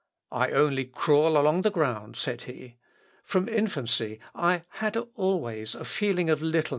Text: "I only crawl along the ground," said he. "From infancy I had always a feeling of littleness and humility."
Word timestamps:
"I 0.31 0.49
only 0.49 0.85
crawl 0.85 1.37
along 1.37 1.61
the 1.61 1.69
ground," 1.69 2.15
said 2.17 2.41
he. 2.45 2.77
"From 3.23 3.47
infancy 3.47 4.19
I 4.33 4.63
had 4.79 4.97
always 5.13 5.75
a 5.75 5.85
feeling 5.85 6.27
of 6.27 6.39
littleness 6.41 6.41
and 6.41 6.51
humility." 6.51 6.69